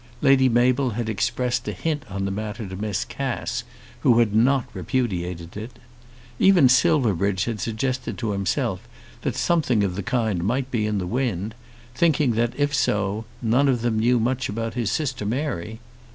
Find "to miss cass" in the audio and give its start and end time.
2.67-3.63